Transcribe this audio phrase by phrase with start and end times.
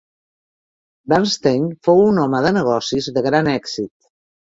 [1.11, 3.93] Bernstein fou un home de negocis de gran èxit.